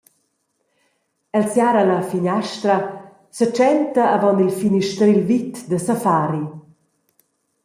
El 1.39 1.43
siara 1.55 1.83
la 1.89 1.97
finiastra, 2.11 2.77
setschenta 3.37 4.03
avon 4.15 4.43
il 4.45 4.53
finistrel 4.61 5.19
vit 5.29 5.53
da 5.69 5.79
Safari. 5.87 6.45